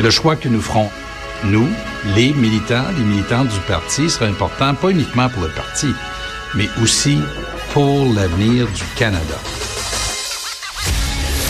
Le 0.00 0.10
choix 0.10 0.34
que 0.34 0.48
nous 0.48 0.60
ferons, 0.60 0.90
nous, 1.44 1.68
les 2.16 2.32
militants, 2.32 2.84
les 2.96 3.04
militants 3.04 3.44
du 3.44 3.58
parti, 3.60 4.10
sera 4.10 4.26
important 4.26 4.74
pas 4.74 4.90
uniquement 4.90 5.28
pour 5.28 5.42
le 5.42 5.50
parti, 5.50 5.88
mais 6.54 6.68
aussi 6.82 7.18
pour 7.72 8.12
l'avenir 8.12 8.66
du 8.68 8.82
Canada. 8.96 9.38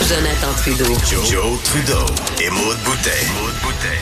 Jonathan 0.07 0.53
Trudeau. 0.59 0.95
Joe, 1.11 1.31
Joe 1.31 1.63
Trudeau 1.65 2.07
et 2.43 2.51
Maude 2.51 2.79
Boutet. 2.85 3.27
Maude 3.41 3.55
Boutet. 3.63 4.01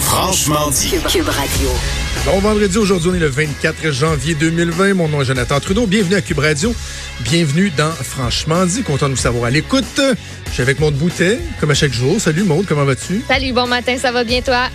Franchement 0.00 0.68
dit. 0.70 0.90
Cube, 0.90 1.06
Cube 1.08 1.28
Radio. 1.28 1.70
Bon 2.24 2.38
vendredi, 2.38 2.78
aujourd'hui 2.78 3.10
on 3.10 3.14
est 3.14 3.18
le 3.18 3.26
24 3.26 3.90
janvier 3.90 4.36
2020. 4.36 4.94
Mon 4.94 5.08
nom 5.08 5.22
est 5.22 5.24
Jonathan 5.24 5.58
Trudeau. 5.58 5.86
Bienvenue 5.88 6.14
à 6.14 6.20
Cube 6.20 6.38
Radio. 6.38 6.72
Bienvenue 7.20 7.70
dans 7.76 7.90
Franchement 7.90 8.64
dit. 8.64 8.84
Content 8.84 9.08
de 9.08 9.14
vous 9.14 9.20
savoir 9.20 9.46
à 9.46 9.50
l'écoute. 9.50 10.00
Je 10.46 10.52
suis 10.52 10.62
avec 10.62 10.78
Maude 10.78 10.94
Boutet, 10.94 11.40
comme 11.58 11.72
à 11.72 11.74
chaque 11.74 11.92
jour. 11.92 12.20
Salut 12.20 12.44
Maude, 12.44 12.66
comment 12.68 12.84
vas-tu? 12.84 13.22
Salut, 13.26 13.52
bon 13.52 13.66
matin, 13.66 13.96
ça 13.98 14.12
va 14.12 14.22
bien 14.22 14.40
toi? 14.40 14.68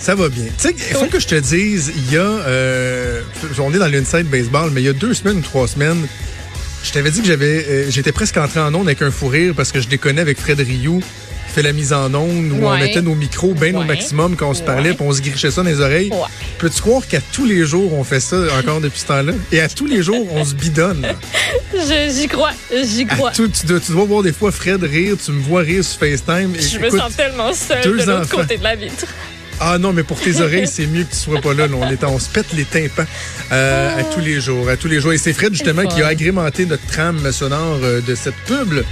Ça 0.00 0.16
va 0.16 0.28
bien. 0.28 0.46
Tu 0.58 0.68
sais, 0.70 0.74
il 0.76 0.96
faut 0.96 1.06
que 1.06 1.20
je 1.20 1.28
te 1.28 1.36
dise, 1.36 1.92
il 1.94 2.12
y 2.12 2.16
a, 2.16 2.22
euh, 2.22 3.22
on 3.60 3.72
est 3.72 3.78
dans 3.78 3.86
l'inside 3.86 4.26
baseball, 4.26 4.70
mais 4.72 4.82
il 4.82 4.86
y 4.86 4.88
a 4.88 4.92
deux 4.92 5.14
semaines 5.14 5.38
ou 5.38 5.42
trois 5.42 5.68
semaines, 5.68 6.08
je 6.82 6.90
t'avais 6.90 7.12
dit 7.12 7.20
que 7.20 7.28
j'avais, 7.28 7.64
euh, 7.64 7.90
j'étais 7.90 8.10
presque 8.10 8.36
entré 8.38 8.58
en 8.58 8.74
onde 8.74 8.88
avec 8.88 9.02
un 9.02 9.12
fou 9.12 9.28
rire 9.28 9.54
parce 9.56 9.70
que 9.70 9.80
je 9.80 9.86
déconnais 9.86 10.20
avec 10.20 10.40
Fred 10.40 10.58
Rioux 10.58 11.00
fait 11.52 11.62
la 11.62 11.72
mise 11.72 11.92
en 11.92 12.12
onde 12.14 12.52
où 12.52 12.64
on 12.66 12.76
mettait 12.78 13.02
nos 13.02 13.14
micros 13.14 13.54
bien 13.54 13.74
au 13.74 13.84
maximum 13.84 14.36
quand 14.36 14.50
on 14.50 14.54
se 14.54 14.62
parlait 14.62 14.94
puis 14.94 15.04
on 15.06 15.12
se 15.12 15.20
grichait 15.20 15.50
ça 15.50 15.62
dans 15.62 15.68
les 15.68 15.80
oreilles. 15.80 16.10
Ouais. 16.10 16.18
Peux-tu 16.58 16.80
croire 16.80 17.06
qu'à 17.06 17.20
tous 17.32 17.44
les 17.46 17.64
jours 17.66 17.92
on 17.94 18.04
fait 18.04 18.20
ça 18.20 18.36
encore 18.58 18.80
depuis 18.80 19.00
ce 19.00 19.06
temps-là? 19.06 19.32
Et 19.52 19.60
à 19.60 19.68
tous 19.68 19.86
les 19.86 20.02
jours 20.02 20.26
on 20.32 20.44
se 20.44 20.54
bidonne. 20.54 21.06
J'y 22.10 22.28
crois, 22.28 22.50
j'y 22.84 23.02
À 23.08 23.14
crois. 23.14 23.30
tout- 23.30 23.48
tu, 23.48 23.66
dois, 23.66 23.80
tu 23.80 23.92
dois 23.92 24.04
voir 24.04 24.22
des 24.22 24.32
fois 24.32 24.50
Fred 24.52 24.82
rire, 24.82 25.16
tu 25.24 25.32
me 25.32 25.40
vois 25.42 25.62
rire 25.62 25.84
sur 25.84 25.98
FaceTime. 25.98 26.54
Et 26.56 26.60
Je 26.62 26.78
me 26.78 26.90
sens 26.90 27.16
tellement 27.16 27.52
seule 27.52 27.82
de 27.82 28.02
l'autre 28.04 28.28
côté 28.28 28.56
de 28.58 28.62
la 28.62 28.74
vitre. 28.76 29.06
Ah 29.64 29.78
non, 29.78 29.92
mais 29.92 30.02
pour 30.02 30.18
tes 30.18 30.40
oreilles, 30.40 30.66
c'est 30.66 30.86
mieux 30.86 31.04
que 31.04 31.10
tu 31.12 31.16
sois 31.18 31.40
pas 31.40 31.54
là. 31.54 31.68
là. 31.68 31.76
On, 31.78 31.88
est, 31.88 32.02
on 32.04 32.18
se 32.18 32.28
pète 32.28 32.46
les 32.52 32.64
tympans 32.64 33.04
euh, 33.52 34.00
à 34.00 34.02
tous 34.02 34.18
les 34.18 34.40
jours. 34.40 34.68
À 34.68 34.76
tous 34.76 34.88
les 34.88 35.00
jours. 35.00 35.12
Et 35.12 35.18
c'est 35.18 35.32
Fred, 35.32 35.52
justement, 35.52 35.86
qui 35.86 36.02
a 36.02 36.08
agrémenté 36.08 36.66
notre 36.66 36.84
trame 36.86 37.30
sonore 37.30 37.78
euh, 37.82 38.00
de 38.00 38.14
cette 38.16 38.34
pub. 38.46 38.82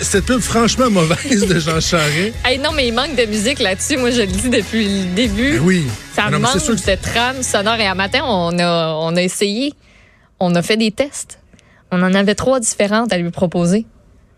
Cette 0.00 0.26
pub 0.26 0.40
franchement 0.40 0.90
mauvaise 0.90 1.46
de 1.46 1.58
Jean 1.60 1.80
Charest. 1.80 2.34
Hey, 2.44 2.58
non, 2.58 2.70
mais 2.72 2.88
il 2.88 2.94
manque 2.94 3.14
de 3.16 3.24
musique 3.26 3.58
là-dessus. 3.60 3.96
Moi, 3.96 4.10
je 4.10 4.20
le 4.22 4.26
dis 4.26 4.48
depuis 4.48 4.84
le 5.06 5.14
début. 5.14 5.52
Ben 5.58 5.62
oui. 5.64 5.86
Ça 6.14 6.30
Non, 6.30 6.38
manque 6.40 6.60
sûr 6.60 6.74
que 6.76 6.90
de 6.90 6.96
trame 7.00 7.42
sonore. 7.42 7.76
Et 7.76 7.86
à 7.86 7.94
matin, 7.94 8.20
on 8.24 8.58
a, 8.58 8.94
on 9.00 9.16
a 9.16 9.22
essayé. 9.22 9.74
On 10.40 10.54
a 10.54 10.62
fait 10.62 10.76
des 10.76 10.90
tests. 10.90 11.38
On 11.90 12.02
en 12.02 12.14
avait 12.14 12.34
trois 12.34 12.58
différentes 12.60 13.12
à 13.12 13.18
lui 13.18 13.30
proposer. 13.30 13.86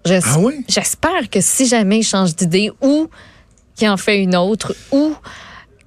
J'es- 0.04 0.20
Ah 0.24 0.38
oui? 0.38 0.64
J'espère 0.68 1.30
que 1.30 1.40
si 1.40 1.66
jamais 1.66 1.98
il 2.00 2.02
change 2.02 2.34
d'idée 2.36 2.70
ou 2.82 3.08
qu'il 3.76 3.88
en 3.88 3.96
fait 3.96 4.18
une 4.22 4.36
autre 4.36 4.74
ou 4.92 5.14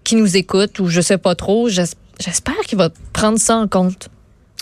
qu'il 0.03 0.17
nous 0.19 0.38
écoute 0.38 0.79
ou 0.79 0.88
je 0.88 1.01
sais 1.01 1.17
pas 1.19 1.35
trop, 1.35 1.69
j'es- 1.69 1.83
j'espère 2.19 2.55
qu'il 2.65 2.77
va 2.77 2.89
prendre 3.13 3.38
ça 3.38 3.57
en 3.57 3.67
compte. 3.67 4.07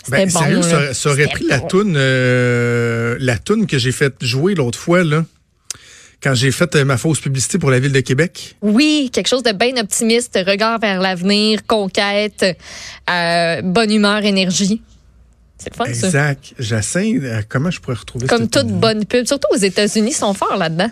Ben, 0.08 0.28
bon. 0.28 0.38
sérieux, 0.40 0.62
ça, 0.62 0.80
là. 0.80 0.94
ça 0.94 1.10
aurait 1.10 1.26
pris 1.26 1.44
la 1.46 1.60
toune, 1.60 1.94
euh, 1.96 3.16
la 3.20 3.38
toune 3.38 3.66
que 3.66 3.78
j'ai 3.78 3.92
fait 3.92 4.14
jouer 4.20 4.54
l'autre 4.54 4.78
fois, 4.78 5.04
là, 5.04 5.24
quand 6.22 6.34
j'ai 6.34 6.50
fait 6.50 6.74
euh, 6.76 6.84
ma 6.84 6.96
fausse 6.96 7.20
publicité 7.20 7.58
pour 7.58 7.70
la 7.70 7.78
ville 7.78 7.92
de 7.92 8.00
Québec. 8.00 8.56
Oui, 8.62 9.10
quelque 9.12 9.28
chose 9.28 9.42
de 9.42 9.52
bien 9.52 9.76
optimiste, 9.76 10.38
regard 10.46 10.78
vers 10.78 11.00
l'avenir, 11.00 11.66
conquête, 11.66 12.44
euh, 13.10 13.62
bonne 13.62 13.90
humeur, 13.90 14.24
énergie. 14.24 14.82
C'est 15.58 15.70
le 15.70 15.76
fun, 15.76 15.92
ça. 15.94 16.06
Exact. 16.06 16.54
Euh, 16.60 17.42
comment 17.48 17.70
je 17.70 17.80
pourrais 17.80 17.96
retrouver 17.96 18.26
Comme 18.26 18.48
toute 18.48 18.68
bonne 18.68 19.04
pub. 19.06 19.26
Surtout 19.26 19.48
aux 19.54 19.58
États-Unis, 19.58 20.10
ils 20.10 20.14
sont 20.14 20.34
forts 20.34 20.56
là-dedans. 20.56 20.90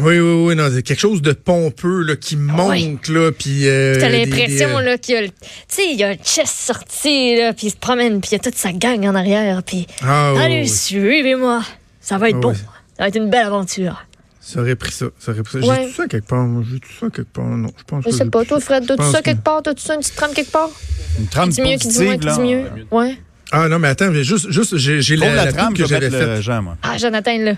Oui, 0.00 0.18
oui, 0.18 0.44
oui. 0.48 0.56
Non, 0.56 0.68
c'est 0.72 0.82
quelque 0.82 0.98
chose 1.00 1.22
de 1.22 1.32
pompeux 1.32 2.02
là, 2.02 2.16
qui 2.16 2.36
monte. 2.36 3.08
Là, 3.08 3.30
puis, 3.32 3.68
euh, 3.68 3.96
T'as 4.00 4.08
l'impression 4.08 4.68
des, 4.68 4.74
euh, 4.74 4.80
là 4.82 4.98
qu'il 4.98 5.14
y 5.14 5.18
a, 5.18 5.22
le- 5.22 5.28
tu 5.28 5.34
sais, 5.68 5.82
il 5.92 5.98
y 5.98 6.02
a 6.04 6.10
le 6.12 6.18
chest 6.24 6.54
sorti 6.56 7.36
là, 7.36 7.52
puis 7.52 7.68
il 7.68 7.70
se 7.70 7.76
promène, 7.76 8.20
puis 8.20 8.30
il 8.30 8.34
y 8.34 8.36
a 8.36 8.38
toute 8.40 8.56
sa 8.56 8.72
gang 8.72 9.04
en 9.06 9.14
arrière, 9.14 9.62
puis 9.62 9.86
Ah, 10.02 10.32
oui, 10.34 10.42
allez, 10.42 10.60
oui. 10.62 10.68
suivez-moi, 10.68 11.62
ça 12.00 12.18
va 12.18 12.30
être 12.30 12.36
Ah, 12.38 12.40
bon, 12.40 12.50
oui. 12.50 12.56
ça 12.96 13.02
va 13.04 13.08
être 13.08 13.16
une 13.16 13.30
belle 13.30 13.46
aventure. 13.46 14.04
Ça 14.40 14.60
aurait 14.60 14.76
pris 14.76 14.92
ça. 14.92 15.06
ça, 15.18 15.32
aurait 15.32 15.42
pris 15.42 15.60
ça. 15.60 15.66
Ouais. 15.68 15.76
J'ai 15.82 15.88
tout 15.88 15.94
ça 16.02 16.06
quelque 16.08 16.26
part. 16.28 16.44
Moi, 16.44 16.62
j'ai 16.70 16.78
tout 16.78 16.92
ça 17.00 17.06
quelque 17.10 17.32
part. 17.32 17.44
Non, 17.44 17.68
je 17.76 17.82
pense 17.84 18.04
Je 18.04 18.10
que 18.10 18.16
sais 18.16 18.24
pas, 18.26 18.44
toi, 18.44 18.60
Fred, 18.60 18.86
t'as-tu 18.86 18.98
pense 18.98 19.12
ça 19.12 19.18
que- 19.18 19.24
quelque 19.24 19.42
part, 19.42 19.62
t'as-tu 19.62 19.82
ça, 19.82 19.94
une 19.94 20.00
petite 20.00 20.14
trame 20.16 20.32
quelque 20.34 20.52
part? 20.52 20.70
Une 21.18 21.26
trame 21.26 21.48
Dis 21.50 21.62
mieux, 21.62 21.76
qui 21.78 21.88
dit 21.88 22.02
moins, 22.04 22.18
qui 22.18 22.26
dit 22.28 22.40
mieux. 22.40 22.64
Ouais. 22.92 23.18
Ah 23.52 23.68
non, 23.68 23.78
mais 23.78 23.88
attends, 23.88 24.10
mais 24.10 24.22
juste, 24.24 24.50
juste 24.50 24.76
j'ai 24.76 25.16
la, 25.16 25.34
la, 25.34 25.44
la 25.46 25.52
trame 25.52 25.74
que 25.74 25.86
j'avais 25.86 26.10
faite. 26.10 26.28
le 26.36 26.40
Jean, 26.40 26.62
moi. 26.62 26.76
Ah, 26.82 26.96
Jonathan, 26.98 27.38
là. 27.38 27.52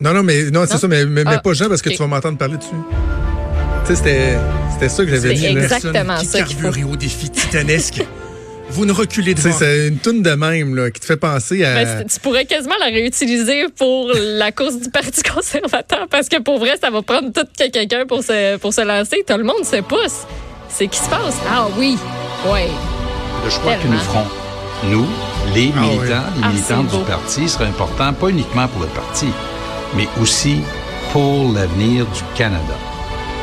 Non, 0.00 0.12
non, 0.14 0.22
mais 0.22 0.50
non, 0.50 0.64
c'est 0.68 0.78
ça, 0.78 0.86
mais, 0.88 1.04
mais, 1.06 1.24
mais 1.24 1.32
Ah, 1.34 1.38
pas 1.38 1.52
Jean 1.54 1.68
parce 1.68 1.82
que 1.82 1.90
tu 1.90 1.96
vas 1.96 2.06
m'entendre 2.06 2.38
parler 2.38 2.56
dessus. 2.56 2.68
Tu 3.86 3.88
sais, 3.88 3.96
c'était 3.96 4.38
c'était 4.72 4.88
ça 4.88 5.04
que 5.04 5.10
j'avais 5.10 5.34
dit. 5.34 5.46
exactement 5.46 6.18
ça 6.18 6.42
qui 6.42 6.54
carbure 6.54 6.90
au 6.90 6.96
défi 6.96 7.30
titanesque. 7.30 8.04
Vous 8.70 8.84
ne 8.84 8.92
reculez 8.92 9.32
de 9.32 9.40
C'est 9.40 9.88
une 9.88 9.96
toune 9.96 10.20
de 10.22 10.32
même 10.32 10.76
là, 10.76 10.90
qui 10.90 11.00
te 11.00 11.06
fait 11.06 11.16
penser 11.16 11.64
à. 11.64 11.74
Ben, 11.84 12.04
tu 12.06 12.20
pourrais 12.20 12.44
quasiment 12.44 12.74
la 12.78 12.86
réutiliser 12.86 13.64
pour 13.76 14.12
la 14.14 14.52
course 14.52 14.78
du 14.78 14.90
Parti 14.90 15.22
conservateur 15.34 16.06
parce 16.10 16.28
que 16.28 16.40
pour 16.42 16.58
vrai, 16.58 16.76
ça 16.80 16.90
va 16.90 17.00
prendre 17.00 17.32
tout 17.32 17.46
que 17.58 17.70
quelqu'un 17.70 18.04
pour 18.06 18.22
se, 18.22 18.58
pour 18.58 18.74
se 18.74 18.82
lancer. 18.82 19.24
Tout 19.26 19.38
le 19.38 19.44
monde 19.44 19.64
se 19.64 19.80
pousse. 19.80 20.26
C'est 20.68 20.86
qui 20.86 20.98
se 20.98 21.08
passe? 21.08 21.36
Ah 21.50 21.66
oui. 21.78 21.96
Ouais. 22.52 22.68
Le 23.42 23.50
choix 23.50 23.74
que 23.76 23.88
nous 23.88 23.98
ferons, 23.98 24.26
nous, 24.90 25.06
les 25.54 25.72
Ah 25.74 25.80
militants, 25.80 26.22
oui. 26.36 26.42
les 26.54 26.60
Ah, 26.70 26.82
beau. 26.82 26.98
du 26.98 27.04
parti, 27.04 27.48
sera 27.48 27.64
important 27.64 28.12
pas 28.12 28.28
uniquement 28.28 28.68
pour 28.68 28.82
le 28.82 28.88
parti, 28.88 29.28
mais 29.94 30.08
aussi 30.20 30.60
pour 31.12 31.52
l'avenir 31.52 32.04
du 32.06 32.20
Canada. 32.36 32.74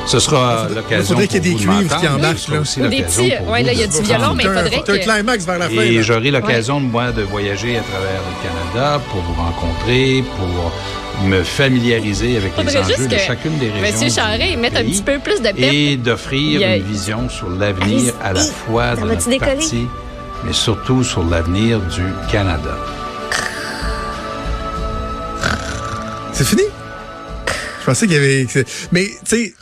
Ce 0.08 0.20
sera 0.20 0.68
Il 0.70 0.76
l'occasion 0.76 1.04
faudrait 1.16 1.28
qu'il 1.28 1.36
y 1.38 1.38
ait 1.38 1.42
des 1.42 1.50
vous 1.66 1.74
de 1.74 1.78
cuivres 1.80 1.98
qui 2.00 2.08
embarquent, 2.08 2.48
là. 2.50 2.60
aussi 2.60 2.80
des 2.80 3.02
petits- 3.02 3.34
vous 3.44 3.52
là, 3.54 3.60
il 3.74 3.80
y 3.80 3.84
a 3.84 3.88
de 3.88 3.92
du 3.92 4.02
violon, 4.04 4.34
mais 4.36 4.44
il 4.44 4.50
faudrait 4.50 4.70
Faut 4.70 4.92
un 4.92 4.98
que- 4.98 5.04
climax 5.04 5.46
vers 5.46 5.58
la 5.58 5.68
fin. 5.68 5.82
Et 5.82 6.04
j'aurai 6.04 6.30
l'occasion, 6.30 6.80
moi, 6.80 7.12
de 7.12 7.24
voyager 7.24 7.76
à 7.78 7.82
travers 7.82 8.22
le 8.22 8.48
Canada 8.76 9.02
pour 9.10 9.22
vous 9.24 9.34
rencontrer, 9.34 10.24
pour 10.38 11.26
me 11.28 11.42
familiariser 11.44 12.38
avec 12.38 12.52
les 12.56 12.78
enjeux 12.78 13.08
de 13.08 13.16
que 13.16 13.18
chacune 13.20 13.58
des 13.58 13.72
régions. 13.72 13.82
Monsieur 14.06 14.10
Charest 14.22 14.58
mette 14.58 14.76
un 14.78 14.84
petit 14.84 15.02
peu 15.02 15.18
plus 15.18 15.40
de 15.42 15.48
pep. 15.48 15.58
Et 15.74 15.98
d'offrir 15.98 16.62
Il 16.62 16.78
une 16.82 16.84
vision 16.84 17.28
sur 17.28 17.50
l'avenir 17.50 18.14
à 18.24 18.34
la 18.34 18.42
fois 18.42 18.96
ça 18.96 19.02
de 19.02 19.08
notre 19.08 19.28
décoller? 19.28 19.56
parti, 19.56 19.88
mais 20.44 20.54
surtout 20.54 21.04
sur 21.04 21.24
l'avenir 21.24 21.80
du 21.80 22.04
Canada. 22.32 22.78
C'est 26.46 26.56
fini? 26.58 26.64
Je 27.82 27.86
pensais 27.86 28.06
qu'il 28.08 28.16
y 28.16 28.20
avait. 28.20 28.46
Mais, 28.92 29.06
tu 29.28 29.36
sais, 29.36 29.54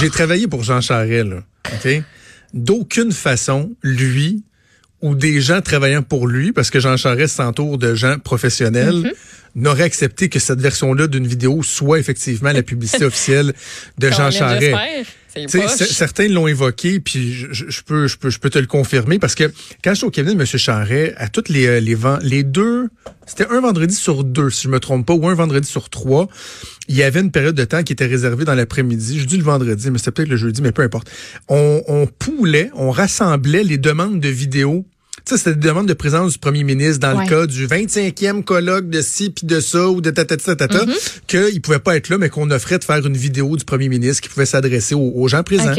j'ai- 0.00 0.10
travaillé 0.10 0.46
pour 0.48 0.62
Jean 0.64 0.80
Charest, 0.80 1.26
là. 1.26 1.36
OK? 1.72 2.02
D'aucune 2.52 3.12
façon, 3.12 3.74
lui 3.82 4.42
ou 5.02 5.14
des 5.14 5.40
gens 5.42 5.60
travaillant 5.60 6.02
pour 6.02 6.26
lui, 6.26 6.52
parce 6.52 6.70
que 6.70 6.80
Jean 6.80 6.96
Charest 6.96 7.36
s'entoure 7.36 7.76
de 7.78 7.94
gens 7.94 8.18
professionnels, 8.18 8.94
Mm-hmm. 9.02 9.12
n'aurait 9.56 9.82
accepté 9.84 10.28
que 10.28 10.38
cette 10.38 10.60
version-là 10.60 11.06
d'une 11.08 11.26
vidéo 11.26 11.62
soit 11.62 11.98
effectivement 11.98 12.52
la 12.52 12.62
publicité 12.62 13.04
officielle 13.10 13.52
de 13.98 14.10
Jean 14.10 14.30
Charest. 14.30 14.74
Certains 15.48 16.28
l'ont 16.28 16.46
évoqué, 16.46 17.00
puis 17.00 17.32
je, 17.32 17.82
peux, 17.82 18.06
je 18.06 18.16
peux, 18.16 18.30
je 18.30 18.38
peux 18.38 18.50
te 18.50 18.58
le 18.58 18.66
confirmer 18.66 19.18
parce 19.18 19.34
que 19.34 19.52
quand 19.82 19.90
je 19.90 19.96
suis 19.96 20.06
au 20.06 20.10
cabinet 20.10 20.34
de 20.34 20.40
M. 20.40 20.46
Charret, 20.46 21.14
à 21.16 21.28
toutes 21.28 21.48
les, 21.48 21.66
euh, 21.66 21.80
les, 21.80 21.96
les 22.22 22.42
deux, 22.42 22.88
c'était 23.26 23.46
un 23.48 23.60
vendredi 23.60 23.94
sur 23.94 24.24
deux, 24.24 24.50
si 24.50 24.64
je 24.64 24.68
me 24.68 24.80
trompe 24.80 25.06
pas, 25.06 25.14
ou 25.14 25.28
un 25.28 25.34
vendredi 25.34 25.68
sur 25.68 25.90
trois, 25.90 26.28
il 26.88 26.96
y 26.96 27.02
avait 27.02 27.20
une 27.20 27.30
période 27.30 27.54
de 27.54 27.64
temps 27.64 27.82
qui 27.82 27.92
était 27.92 28.06
réservée 28.06 28.44
dans 28.44 28.54
l'après-midi. 28.54 29.20
Je 29.20 29.26
dis 29.26 29.36
le 29.36 29.44
vendredi, 29.44 29.90
mais 29.90 29.98
c'était 29.98 30.12
peut-être 30.12 30.28
le 30.28 30.36
jeudi, 30.36 30.62
mais 30.62 30.72
peu 30.72 30.82
importe. 30.82 31.10
On, 31.48 31.82
on 31.88 32.06
poulait, 32.06 32.70
on 32.74 32.90
rassemblait 32.90 33.64
les 33.64 33.78
demandes 33.78 34.20
de 34.20 34.28
vidéos 34.28 34.86
sais, 35.26 35.38
c'était 35.38 35.54
des 35.56 35.68
demandes 35.68 35.88
de 35.88 35.94
présence 35.94 36.32
du 36.34 36.38
premier 36.38 36.64
ministre 36.64 36.98
dans 37.00 37.16
Ouais. 37.16 37.24
le 37.24 37.30
cas 37.30 37.46
du 37.46 37.66
25e 37.66 38.42
colloque 38.44 38.88
de 38.90 39.00
ci 39.00 39.30
puis 39.30 39.46
de 39.46 39.60
ça 39.60 39.88
ou 39.88 40.00
de 40.00 40.10
tatata 40.10 40.54
tatata, 40.56 40.84
Mm-hmm. 40.84 41.20
qu'il 41.50 41.60
pouvait 41.62 41.78
pas 41.78 41.96
être 41.96 42.08
là, 42.10 42.18
mais 42.18 42.28
qu'on 42.28 42.50
offrait 42.50 42.78
de 42.78 42.84
faire 42.84 43.04
une 43.06 43.16
vidéo 43.16 43.56
du 43.56 43.64
premier 43.64 43.88
ministre 43.88 44.22
qui 44.22 44.28
pouvait 44.28 44.44
s'adresser 44.46 44.94
aux, 44.94 45.12
aux 45.14 45.28
gens 45.28 45.42
présents. 45.42 45.72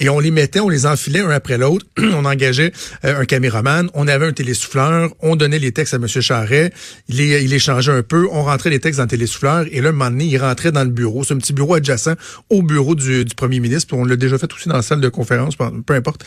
Et 0.00 0.08
on 0.08 0.20
les 0.20 0.30
mettait, 0.30 0.60
on 0.60 0.68
les 0.68 0.86
enfilait 0.86 1.20
un 1.20 1.30
après 1.30 1.58
l'autre. 1.58 1.84
on 1.98 2.24
engageait 2.24 2.72
euh, 3.04 3.20
un 3.20 3.24
caméraman, 3.24 3.90
on 3.94 4.06
avait 4.08 4.26
un 4.26 4.32
télésouffleur, 4.32 5.10
on 5.20 5.34
donnait 5.36 5.58
les 5.58 5.72
textes 5.72 5.94
à 5.94 5.96
M. 5.96 6.06
Charret, 6.06 6.72
il, 7.08 7.16
les- 7.16 7.42
il 7.42 7.52
échangeait 7.52 7.92
un 7.92 8.02
peu, 8.02 8.28
on 8.30 8.44
rentrait 8.44 8.70
les 8.70 8.78
textes 8.80 8.98
dans 8.98 9.04
le 9.04 9.10
télésouffleur, 9.10 9.66
et 9.70 9.80
là, 9.80 9.88
un 9.88 9.92
moment 9.92 10.10
donné, 10.10 10.26
il 10.26 10.38
rentrait 10.38 10.70
dans 10.72 10.84
le 10.84 10.90
bureau. 10.90 11.24
C'est 11.24 11.34
un 11.34 11.38
petit 11.38 11.52
bureau 11.52 11.74
adjacent 11.74 12.14
au 12.50 12.62
bureau 12.62 12.94
du, 12.94 13.24
du 13.24 13.34
premier 13.34 13.58
ministre, 13.60 13.88
puis 13.88 13.96
on 13.96 14.04
l'a 14.04 14.16
déjà 14.16 14.38
fait 14.38 14.52
aussi 14.52 14.68
dans 14.68 14.76
la 14.76 14.82
salle 14.82 15.00
de 15.00 15.08
conférence, 15.08 15.56
peu 15.56 15.64
peu 15.84 15.94
importe. 15.94 16.24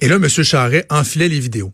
Et 0.00 0.08
là, 0.08 0.16
M. 0.16 0.28
Charret 0.28 0.86
enfilait 0.90 1.28
les 1.28 1.40
vidéos. 1.40 1.72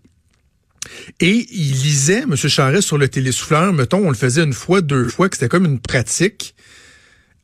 Et 1.21 1.47
il 1.51 1.73
lisait, 1.73 2.23
M. 2.23 2.37
Charret, 2.37 2.83
sur 2.83 2.99
le 2.99 3.09
télésouffleur, 3.09 3.73
mettons, 3.73 4.07
on 4.07 4.11
le 4.11 4.17
faisait 4.17 4.43
une 4.43 4.53
fois, 4.53 4.81
deux 4.81 5.09
fois, 5.09 5.29
que 5.29 5.37
c'était 5.37 5.49
comme 5.49 5.65
une 5.65 5.81
pratique. 5.81 6.55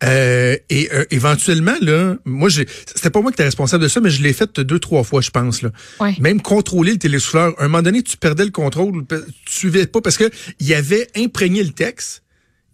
Euh, 0.04 0.56
et 0.68 0.90
euh, 0.92 1.04
éventuellement, 1.10 1.74
là, 1.80 2.16
moi, 2.24 2.50
c'était 2.50 3.10
pas 3.10 3.22
moi 3.22 3.30
qui 3.30 3.36
étais 3.36 3.44
responsable 3.44 3.82
de 3.82 3.88
ça, 3.88 4.00
mais 4.00 4.10
je 4.10 4.22
l'ai 4.22 4.32
fait 4.32 4.60
deux, 4.60 4.78
trois 4.78 5.04
fois, 5.04 5.20
je 5.20 5.30
pense. 5.30 5.62
Là. 5.62 5.70
Ouais. 6.00 6.14
Même 6.20 6.42
contrôler 6.42 6.92
le 6.92 6.98
télésouffleur. 6.98 7.54
À 7.58 7.64
un 7.64 7.68
moment 7.68 7.82
donné, 7.82 8.02
tu 8.02 8.16
perdais 8.16 8.44
le 8.44 8.50
contrôle, 8.50 9.04
tu 9.08 9.16
suivais 9.46 9.86
pas 9.86 10.00
parce 10.00 10.18
que 10.18 10.30
il 10.60 10.74
avait 10.74 11.08
imprégné 11.16 11.62
le 11.62 11.70
texte, 11.70 12.22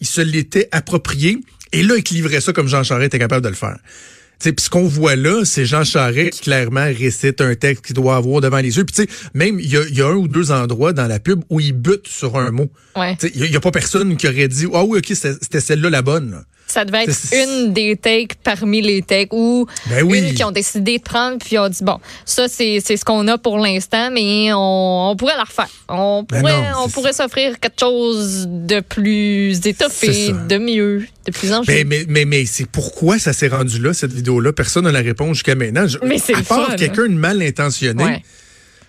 il 0.00 0.06
se 0.06 0.20
l'était 0.20 0.68
approprié, 0.72 1.38
et 1.72 1.82
là, 1.82 1.94
il 1.96 2.14
livrait 2.14 2.40
ça 2.40 2.52
comme 2.52 2.68
Jean 2.68 2.82
Charest 2.82 3.06
était 3.06 3.18
capable 3.18 3.44
de 3.44 3.50
le 3.50 3.54
faire. 3.54 3.78
Puis 4.50 4.64
ce 4.64 4.70
qu'on 4.70 4.86
voit 4.86 5.14
là, 5.14 5.44
c'est 5.44 5.64
Jean 5.64 5.84
Charest 5.84 6.30
qui 6.32 6.40
clairement 6.40 6.84
récite 6.84 7.40
un 7.40 7.54
texte 7.54 7.86
qu'il 7.86 7.94
doit 7.94 8.16
avoir 8.16 8.40
devant 8.40 8.58
les 8.58 8.76
yeux. 8.76 8.84
Puis 8.84 8.94
tu 8.94 9.02
sais, 9.02 9.28
même 9.34 9.60
il 9.60 9.70
y 9.70 9.76
a, 9.76 9.82
y 9.88 10.02
a 10.02 10.08
un 10.08 10.14
ou 10.14 10.26
deux 10.26 10.50
endroits 10.50 10.92
dans 10.92 11.06
la 11.06 11.20
pub 11.20 11.42
où 11.50 11.60
il 11.60 11.72
bute 11.72 12.08
sur 12.08 12.36
un 12.36 12.50
mot. 12.50 12.68
Ouais. 12.96 13.16
Il 13.34 13.50
n'y 13.50 13.56
a, 13.56 13.60
pas 13.60 13.70
personne 13.70 14.16
qui 14.16 14.26
aurait 14.26 14.48
dit 14.48 14.66
Ah 14.74 14.84
oui, 14.84 14.98
ok, 14.98 15.06
c'était 15.08 15.34
c'était 15.40 15.60
celle-là 15.60 15.90
la 15.90 16.02
bonne. 16.02 16.32
là. 16.32 16.44
Ça 16.72 16.84
devait 16.84 17.04
être 17.04 17.18
une 17.32 17.72
des 17.72 17.96
takes 17.96 18.34
parmi 18.42 18.80
les 18.80 19.02
takes 19.02 19.32
ou 19.32 19.66
Ben 19.90 20.02
oui. 20.04 20.18
une 20.20 20.34
qui 20.34 20.42
ont 20.44 20.50
décidé 20.50 20.98
de 20.98 21.02
prendre 21.02 21.38
puis 21.38 21.58
ont 21.58 21.68
dit 21.68 21.82
bon 21.84 21.98
ça 22.24 22.48
c'est 22.48 22.80
ce 22.80 23.04
qu'on 23.04 23.28
a 23.28 23.36
pour 23.38 23.58
l'instant 23.58 24.10
mais 24.10 24.52
on, 24.52 25.10
on 25.10 25.16
pourrait 25.16 25.36
la 25.36 25.44
refaire. 25.44 25.68
On 25.88 26.24
Ben 26.28 26.40
pourrait 26.40 26.56
non, 26.72 26.78
on 26.84 26.88
pourrait 26.88 27.12
s'offrir 27.12 27.60
quelque 27.60 27.78
chose 27.80 28.46
de 28.48 28.80
plus 28.80 29.58
étoffé, 29.66 30.32
de 30.48 30.58
mieux, 30.58 31.06
de 31.26 31.30
plus 31.32 31.52
enjoué. 31.52 31.84
Mais, 31.84 31.84
mais, 31.84 32.04
mais, 32.08 32.24
mais 32.24 32.46
c'est 32.46 32.66
pourquoi 32.66 33.18
ça 33.18 33.32
s'est 33.32 33.48
rendu 33.48 33.78
là, 33.80 33.92
cette 33.92 34.12
vidéo-là? 34.12 34.52
Personne 34.52 34.84
n'a 34.84 34.92
la 34.92 35.00
réponse 35.00 35.34
jusqu'à 35.38 35.54
maintenant. 35.54 35.86
Je- 35.86 35.98
Mais 36.04 36.18
c'est 36.18 36.34
à 36.34 36.42
part 36.42 36.74
quelqu'un 36.76 37.02
de 37.02 37.08
mal 37.14 37.42
intentionné, 37.42 38.02
Ouais. 38.04 38.22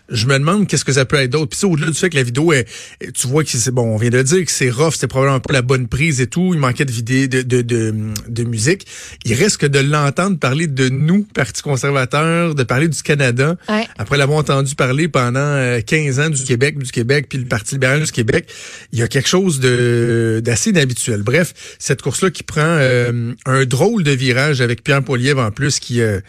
Je 0.09 0.25
me 0.27 0.33
demande 0.37 0.67
qu'est-ce 0.67 0.83
que 0.85 0.91
ça 0.91 1.05
peut 1.05 1.15
être 1.15 1.29
d'autre. 1.31 1.55
Puis 1.57 1.65
au-delà 1.65 1.87
du 1.87 1.93
fait 1.97 2.09
que 2.09 2.17
la 2.17 2.23
vidéo 2.23 2.51
est, 2.53 2.67
tu 3.13 3.27
vois 3.27 3.43
que 3.43 3.49
c'est 3.49 3.71
bon, 3.71 3.93
on 3.93 3.97
vient 3.97 4.09
de 4.09 4.21
dire 4.21 4.43
que 4.45 4.51
c'est 4.51 4.69
rough, 4.69 4.93
c'est 4.97 5.07
probablement 5.07 5.39
pas 5.39 5.53
la 5.53 5.61
bonne 5.61 5.87
prise 5.87 6.19
et 6.21 6.27
tout, 6.27 6.53
il 6.53 6.59
manquait 6.59 6.85
de 6.85 6.91
vidéo, 6.91 7.27
de, 7.27 7.41
de, 7.41 7.61
de, 7.61 7.93
de 8.27 8.43
musique. 8.43 8.85
Il 9.25 9.33
reste 9.33 9.57
que 9.57 9.65
de 9.65 9.79
l'entendre 9.79 10.37
parler 10.37 10.67
de 10.67 10.89
nous, 10.89 11.23
Parti 11.33 11.61
conservateur, 11.61 12.53
de 12.53 12.63
parler 12.63 12.87
du 12.89 13.01
Canada, 13.01 13.55
Ouais. 13.69 13.87
après 13.97 14.17
l'avoir 14.17 14.39
entendu 14.39 14.75
parler 14.75 15.07
pendant 15.07 15.39
euh, 15.39 15.79
15 15.81 16.19
ans 16.19 16.29
du 16.29 16.43
Québec, 16.43 16.77
du 16.77 16.91
Québec, 16.91 17.27
puis 17.29 17.37
le 17.37 17.45
Parti 17.45 17.75
libéral 17.75 18.03
du 18.03 18.11
Québec, 18.11 18.49
il 18.91 18.99
y 18.99 19.01
a 19.03 19.07
quelque 19.07 19.29
chose 19.29 19.59
de 19.59 20.41
d'assez 20.43 20.71
inhabituel. 20.71 21.21
Bref, 21.23 21.53
cette 21.79 22.01
course-là 22.01 22.29
qui 22.29 22.43
prend 22.43 22.61
euh, 22.61 23.33
un 23.45 23.65
drôle 23.65 24.03
de 24.03 24.11
virage 24.11 24.61
avec 24.61 24.83
Pierre 24.83 25.03
Poilievre 25.03 25.41
en 25.41 25.51
plus 25.51 25.79
qui, 25.79 26.01
euh, 26.01 26.19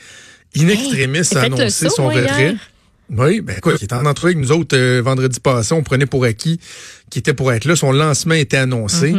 in 0.56 0.68
extremis, 0.68 1.18
a 1.18 1.34
le 1.34 1.54
annoncé 1.54 1.88
saut, 1.88 1.94
son 1.96 2.08
retrait. 2.08 2.42
hier. 2.42 2.54
Oui, 3.10 3.40
ben 3.42 3.54
écoute, 3.58 3.76
il 3.80 3.84
était 3.84 3.94
en 3.94 4.06
entrevue 4.06 4.34
avec 4.34 4.46
nous 4.46 4.52
autres 4.52 4.76
euh, 4.76 5.02
vendredi 5.02 5.38
passé. 5.40 5.74
On 5.74 5.82
prenait 5.82 6.06
pour 6.06 6.24
acquis 6.24 6.58
qui 7.10 7.18
était 7.18 7.34
pour 7.34 7.52
être 7.52 7.64
là. 7.66 7.76
Son 7.76 7.92
lancement 7.92 8.34
était 8.34 8.56
annoncé. 8.56 9.14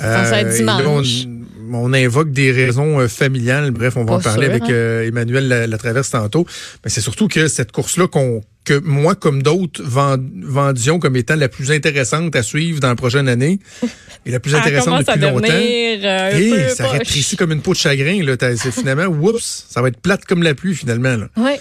Là, 0.00 0.32
on, 0.44 0.50
dimanche. 0.52 1.24
on 1.72 1.92
invoque 1.92 2.30
des 2.32 2.50
raisons 2.52 3.00
euh, 3.00 3.08
familiales. 3.08 3.70
Bref, 3.70 3.96
on 3.96 4.00
va 4.04 4.06
Pas 4.06 4.16
en 4.16 4.20
parler 4.20 4.46
sûr, 4.46 4.54
avec 4.54 4.64
hein. 4.70 5.02
Emmanuel 5.06 5.48
la, 5.48 5.66
la 5.66 5.78
traverse 5.78 6.10
tantôt. 6.10 6.46
Mais 6.84 6.90
c'est 6.90 7.00
surtout 7.00 7.28
que 7.28 7.48
cette 7.48 7.72
course-là 7.72 8.06
qu'on 8.08 8.42
que 8.64 8.78
moi, 8.80 9.14
comme 9.14 9.42
d'autres, 9.42 9.82
vend- 9.82 10.18
vendions 10.42 10.98
comme 10.98 11.16
étant 11.16 11.36
la 11.36 11.48
plus 11.48 11.70
intéressante 11.70 12.36
à 12.36 12.42
suivre 12.42 12.80
dans 12.80 12.88
la 12.88 12.96
prochaine 12.96 13.26
année 13.26 13.60
et 14.26 14.30
la 14.30 14.40
plus 14.40 14.54
intéressante 14.54 14.98
depuis 15.06 15.20
longtemps. 15.20 15.46
euh, 15.48 16.38
Et 16.38 16.50
peu 16.50 16.68
ça 16.74 16.86
rétrécit 16.88 17.36
comme 17.36 17.52
une 17.52 17.62
peau 17.62 17.70
de 17.72 17.78
chagrin. 17.78 18.22
Là. 18.22 18.34
C'est 18.56 18.70
finalement, 18.72 19.04
oups, 19.06 19.64
ça 19.70 19.80
va 19.80 19.88
être 19.88 20.00
plate 20.00 20.24
comme 20.26 20.42
la 20.42 20.54
pluie 20.54 20.74
finalement. 20.74 21.16
Là. 21.16 21.28
Ouais. 21.38 21.58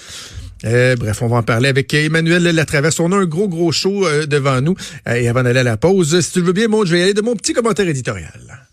Euh, 0.65 0.95
bref, 0.95 1.21
on 1.21 1.27
va 1.27 1.37
en 1.37 1.43
parler 1.43 1.69
avec 1.69 1.93
Emmanuel 1.93 2.43
Latraverse. 2.43 2.99
On 2.99 3.11
a 3.11 3.17
un 3.17 3.25
gros, 3.25 3.47
gros 3.47 3.71
show 3.71 4.05
euh, 4.05 4.25
devant 4.25 4.61
nous. 4.61 4.75
Euh, 5.07 5.15
et 5.15 5.27
avant 5.27 5.43
d'aller 5.43 5.59
à 5.59 5.63
la 5.63 5.77
pause, 5.77 6.19
si 6.19 6.31
tu 6.31 6.41
veux 6.41 6.53
bien, 6.53 6.67
moi, 6.67 6.85
je 6.85 6.93
vais 6.93 6.99
y 6.99 7.03
aller 7.03 7.13
de 7.13 7.21
mon 7.21 7.35
petit 7.35 7.53
commentaire 7.53 7.87
éditorial. 7.87 8.66